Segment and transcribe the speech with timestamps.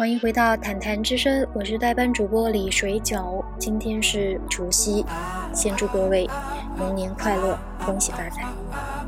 [0.00, 3.44] 欢迎回到《谈谈之声》，我是代班主播李水九。
[3.58, 5.04] 今天是除夕，
[5.52, 6.26] 先祝各位
[6.78, 8.44] 龙年快乐，恭喜发财。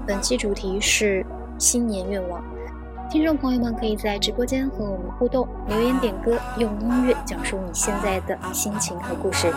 [0.06, 1.24] 本期主题是
[1.58, 2.44] 新年愿望，
[3.08, 9.50] 听众朋友们可以在直播间和我们互动，留言点歌，用音乐讲述你现在的心情和故事。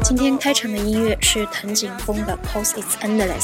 [0.03, 3.43] 今天开场的音乐是藤井风的《Post Is t Endless》，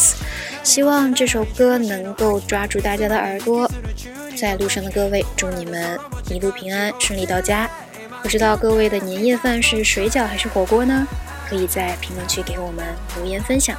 [0.62, 3.72] 希望这首歌能够抓住大家的耳朵。
[4.36, 5.98] 在路上的各位，祝你们
[6.30, 7.70] 一路平安，顺利到家。
[8.22, 11.08] 不知道各位的年夜饭是水饺还是火锅呢？
[11.48, 12.84] 可以在评论区给我们
[13.18, 13.78] 留言分享。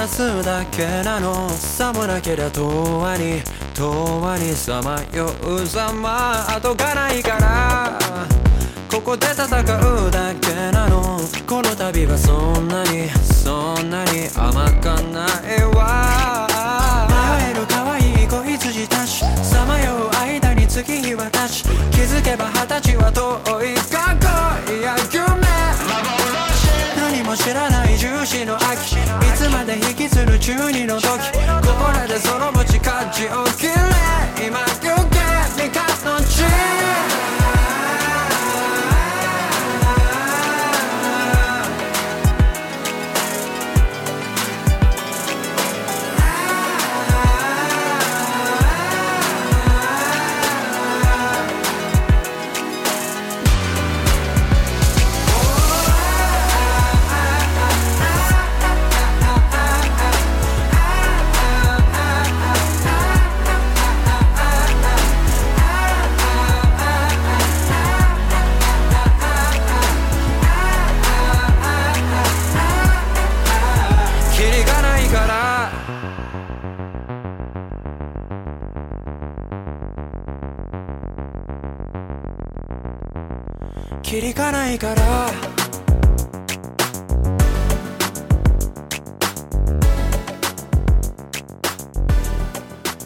[0.00, 2.64] らすだけなのさもなけりゃ永遠
[3.20, 3.42] に
[3.76, 7.98] 永遠にさまようざま後がないから
[8.90, 13.08] ここで戦うだけなのこの旅はそんなに
[13.44, 16.46] そんなに甘かないわ
[17.28, 25.49] 会える可愛い子羊たちさまよう間に月日は経ち気づけば二十歳は遠い過去いや夢
[27.30, 28.96] も知らない重視の秋い
[29.36, 31.38] つまで引きずる中二の時こ
[31.78, 33.72] こらでその持ち価値を切れ
[34.48, 34.98] 今行け
[35.68, 36.42] 味方の地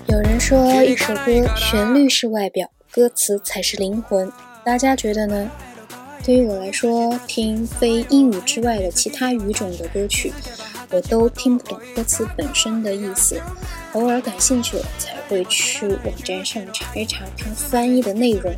[0.07, 1.21] 有人说，一首歌
[1.55, 4.33] 旋律是外表，歌词才是灵魂。
[4.65, 5.51] 大家觉得呢？
[6.25, 10.33] 对于我来说，听非英语之外的其他语种的歌曲，
[10.91, 13.39] 我都听不懂歌词本身的意思，
[13.93, 15.14] 偶尔感兴趣了才。
[15.29, 18.53] 会去网站上查一查它翻译的内容。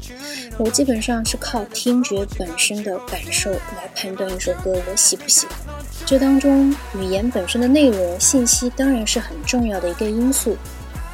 [0.58, 5.56] 我基本上是靠听觉本身的感受来判断一首歌我喜不喜欢。
[6.06, 10.56] 这当中语言本身的内容信息当然是很重要的一个因素，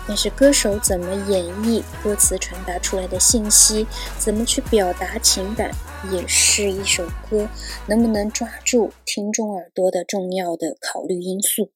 [0.07, 3.87] 但是歌手怎么演绎歌词传达出来的信息，
[4.19, 5.71] 怎么去表达情感，
[6.13, 7.49] 也是一首歌
[7.87, 11.71] 能不能抓住听众耳朵的重要的考虑因素。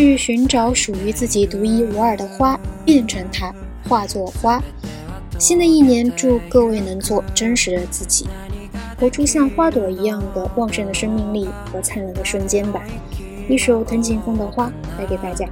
[0.00, 3.52] 去寻找属于自己独一无二的花，变成它，
[3.88, 4.62] 化作花。
[5.40, 8.24] 新的一年，祝各位能做真实的自己，
[9.00, 12.80] 活出像花朵一样的旺盛的生命力和灿烂的瞬间吧。
[13.48, 14.66] 一首藤井风的《花》
[14.96, 15.44] 带给大家。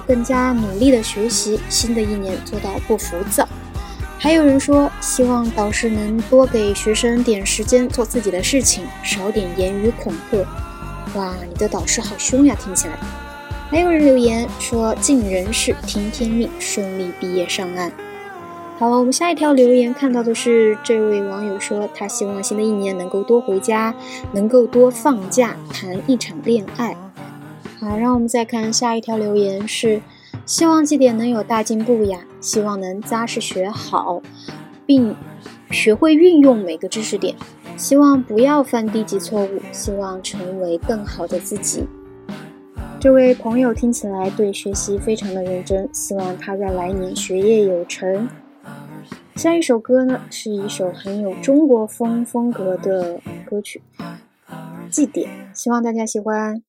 [0.00, 3.46] 更加努力的学习，新的一年做到不浮躁。
[4.18, 10.44] 还有人说，希望导师能多给学生点时间做自己的事情，少点言语恐吓。
[11.14, 12.94] 哇，你的导师好凶呀，听起来。
[13.70, 17.92] 还有人留言说，尽人事，听天命，顺利毕业上岸。
[18.78, 23.94] 好，我们下一条留言看到的是这位网友说，他希望新的一年能够多回家，
[24.32, 26.96] 能够多放假，谈一场恋爱。
[27.80, 30.02] 好，让我们再看下一条留言，是
[30.44, 34.20] 希望绩点能有大进步呀，希望能扎实学好，
[34.84, 35.14] 并
[35.70, 37.36] 学会运用每个知识点，
[37.76, 41.84] 希望不要犯低级错误，希望成为更好的自己。
[42.98, 48.28] 这位朋友听起来对学习非常的认真，希望他在来年学业有成。
[49.36, 53.82] 下一首歌呢，是一首很有中国风风格的歌曲，
[54.90, 56.60] 祭典，希望大家喜欢。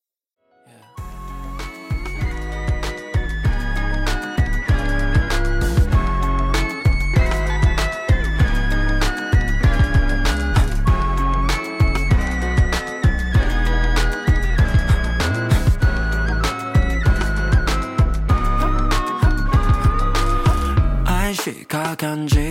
[21.40, 21.66] 시간
[21.96, 22.49] 간지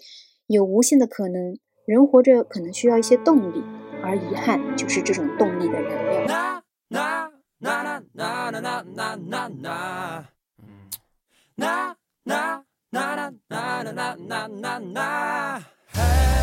[0.48, 1.56] 有无限的可能。
[1.86, 3.62] 人活着可能需要一些动力，
[4.02, 6.62] 而遗憾就是这种动力的燃
[15.46, 15.64] 料。”
[15.94, 16.33] Hey.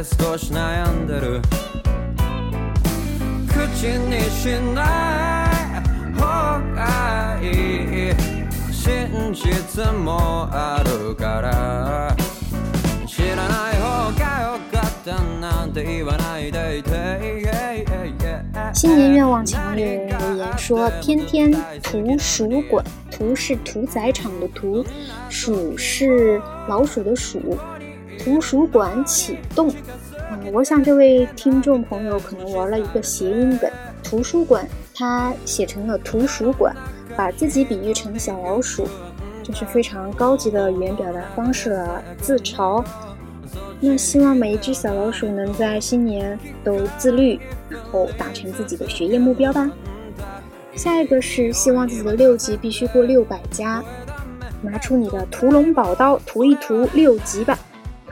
[0.00, 0.06] 新
[18.96, 21.52] 年愿望墙里留言说：“天天
[21.82, 24.84] 屠鼠滚，屠是屠宰场的屠，
[25.28, 27.40] 鼠是老鼠的鼠。”
[28.18, 29.70] 图书馆启动，
[30.30, 33.70] 嗯，我想这位听众朋友可能玩了一个谐音梗。
[34.02, 36.74] 图书馆他写成了图书馆，
[37.16, 38.86] 把自己比喻成小老鼠，
[39.42, 42.84] 这是非常高级的语言表达方式了，自嘲。
[43.80, 49.70] 那希望每一只小老鼠能在新年都自律，然后达成自己的学业目标吧。
[50.74, 53.82] 下一个是希望自己的六级必须过六百加，
[54.60, 57.56] 拿出你的屠龙宝刀，屠一屠六级吧。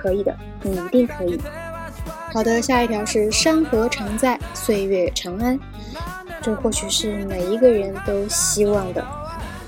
[0.07, 0.33] 可以的，
[0.63, 1.37] 你一定可以。
[2.33, 5.59] 好的，下一条是山河常在，岁月长安。
[6.41, 9.05] 这或许是每一个人都希望的。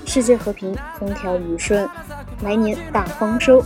[0.05, 1.85] 世界和平，风调雨顺，
[2.41, 3.61] 来年大丰收。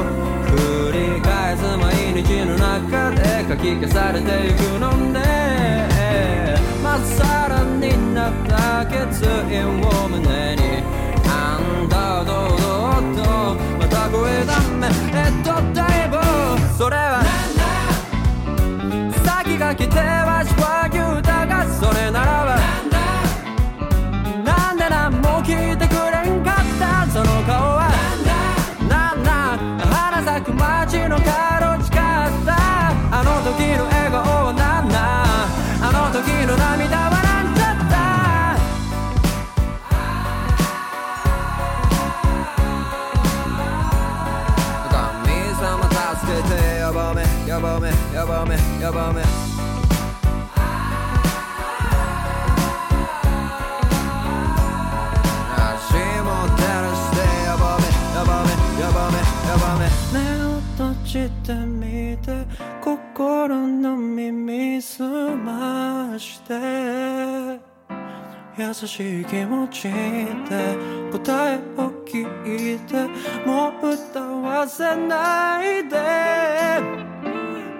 [0.47, 10.96] 繰り返す毎日の中で書き消されていくのねまっさらになった決意を胸に
[12.27, 12.27] どどどま
[13.89, 17.23] た声だめえっとい棒それは
[19.25, 22.56] 先が来てわしは言うたがそれならば
[61.07, 62.43] してみて
[62.83, 66.53] 心の耳澄まして
[68.57, 70.75] 優しい気持ちで
[71.13, 73.07] 答えを聞いて
[73.47, 75.97] もう歌わせないで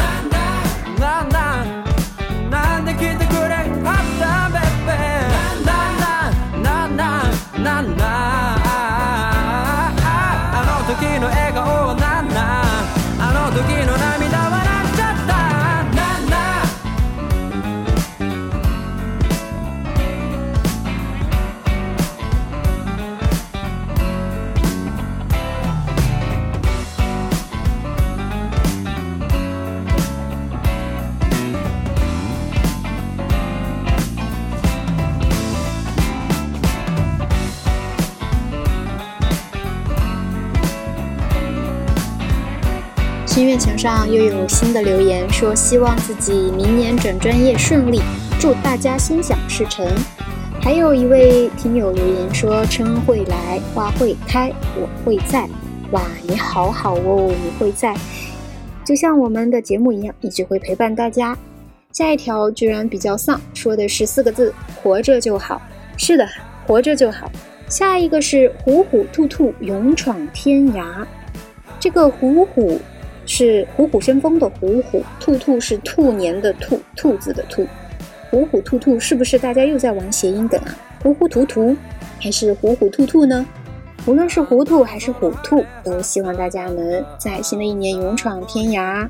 [43.82, 47.98] 上又有新的留言说希望自己明年转专业顺利，
[48.38, 49.88] 祝大家心想事成。
[50.60, 55.48] 还有一位听友留言说：“春会来，花会开，我会在。”
[55.92, 57.96] 哇，你好好哦，你会在，
[58.84, 61.34] 就像我们的节目一样，一直会陪伴大家。
[61.90, 65.58] 下一条居然比较丧，说的是四个字：“活着就好。”
[65.96, 66.28] 是的，
[66.66, 67.32] 活着就好。
[67.66, 70.84] 下一个是“虎虎兔兔勇闯天涯”，
[71.80, 72.78] 这个虎虎。
[73.32, 77.64] 是虎虎生风的虎虎，兔兔是兔年的兔，兔子的兔，
[78.28, 80.76] 虎虎兔兔是不是大家又在玩谐音梗啊？
[81.00, 81.74] 糊糊涂涂
[82.18, 83.46] 还是虎虎兔兔呢？
[84.04, 89.06] 无论是糊涂还是虎兔，都希望大家能在新的一年勇闯天涯。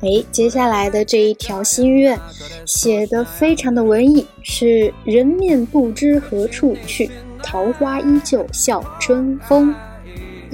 [0.00, 2.18] 哎，接下来的这一条心愿
[2.64, 7.10] 写的非常的文艺，是人面不知何处去，
[7.42, 9.74] 桃花依旧笑春风。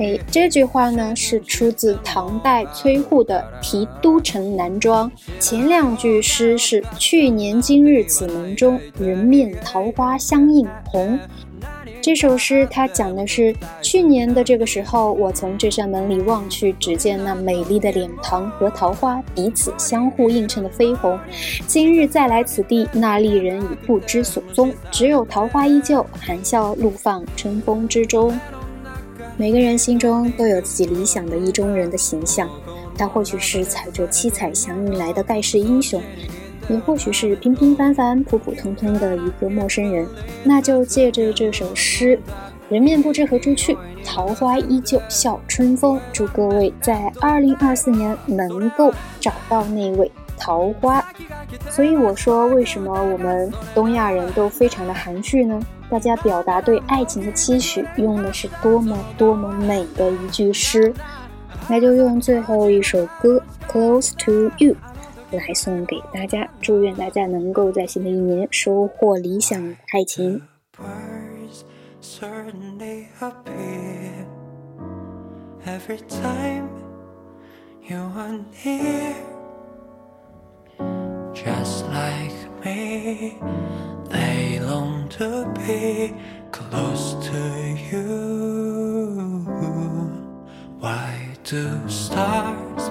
[0.01, 5.11] 哎，这句话呢是出自唐代崔护的《题都城南庄》。
[5.39, 11.19] 前两句诗是“去年今日此门中，人面桃花相映红”。
[12.01, 21.21] 这首诗它讲的是去年的这个时候，我从这扇门里望去，只见那美丽的脸庞和桃花彼此相互映衬的绯红。
[21.67, 28.33] 今日再来此地，那丽人已不知所踪，只有桃花依旧含笑怒放，春风之中。
[29.41, 32.47] 每个人心中都有自己理想的意中人的形象，
[32.99, 35.99] 他或许是踩着七彩祥云来的盖世英雄，
[36.69, 40.07] 也或许是平平凡凡、普普通通的一个陌生人。
[40.45, 42.21] 那就借着这首诗
[42.69, 43.75] ，“人面不知何处去，
[44.05, 51.03] 桃花依旧笑春风”，祝各位在二零二四年能够找到那位桃花。
[51.71, 55.59] 所以我说，为什么我们东亚人都非常的含蓄呢？
[55.91, 60.95] 大家表达对爱情的期许，用的是多么多么美的一句诗。
[61.69, 64.75] 那就用最后一首歌《Close to You》
[65.33, 70.41] 来送给大家，祝愿大家能够在新的一年收获理想的爱情。
[75.67, 76.69] Every time
[77.87, 79.15] you are near,
[81.35, 82.33] just like
[82.65, 83.37] me,
[84.11, 86.13] They long to be
[86.51, 89.47] close to you.
[90.81, 92.89] Why do stars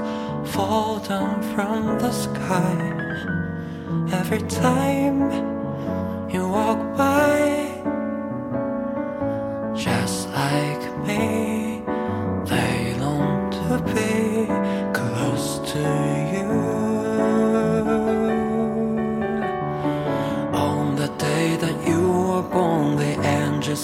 [0.49, 2.77] fall down from the sky
[4.17, 5.29] every time
[6.29, 7.68] you walk by?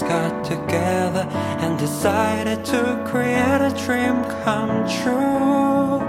[0.01, 1.25] got together
[1.59, 6.01] and decided to create a dream come true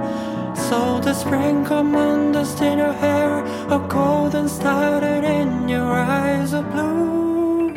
[0.55, 4.49] so the spring come under in your hair a g o l d e n
[4.49, 7.71] started in your eyes a blue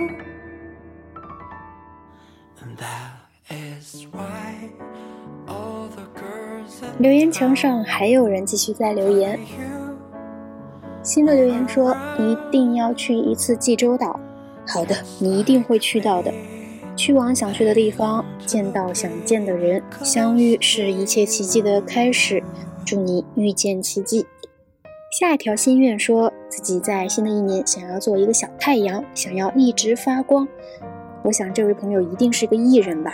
[2.60, 3.14] and that
[3.50, 4.70] is why
[5.48, 9.40] all the girls 留言墙上还有人继续在留言，
[11.04, 14.20] 新的留言说一定要去一次济州岛。
[14.72, 16.32] 好的，你一定会去到的，
[16.96, 22.44] 去往想去的地方，见到想见的人，相遇是一切奇迹的开始。
[22.86, 24.26] 祝你遇见奇迹。
[25.20, 30.48] 下一条心愿说自己在新的一年想要做一个小太阳，想要一直发光。
[31.24, 33.14] 我想这位朋友一定是个艺人吧。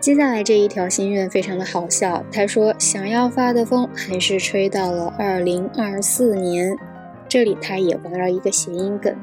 [0.00, 6.76] 接下来这一条心愿非常的好笑，他说想要发的疯，还是吹到了二零二四年。
[7.26, 9.14] 这里他也玩了一个谐音梗。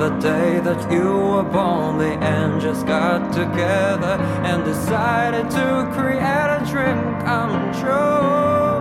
[0.00, 4.16] the day that you were born the angels got together
[4.48, 8.80] and decided to create a dream come true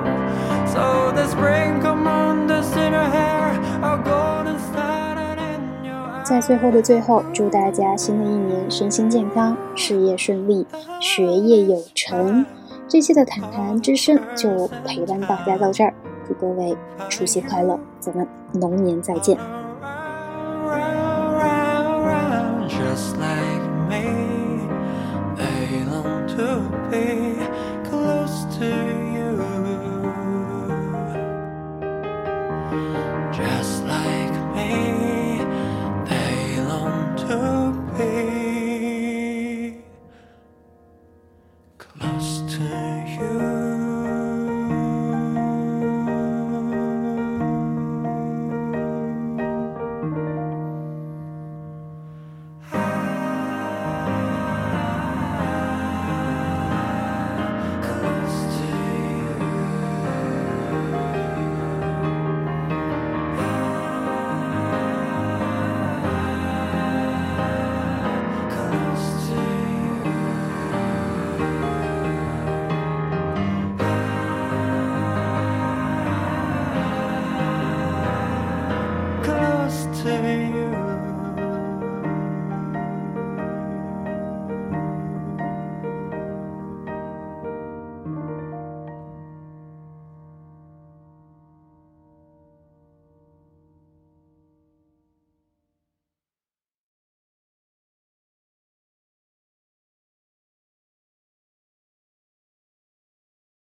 [0.73, 4.43] so this p r i n g come on to snow hair i g o
[4.45, 10.65] n n start an angel 在最后的最后祝大家新的一年身心健康事业顺利
[11.01, 12.45] 学业有成
[12.87, 15.93] 这期的谈谈之声就陪伴大家到这儿
[16.25, 16.77] 祝各位
[17.09, 19.37] 除夕快乐咱们龙年再见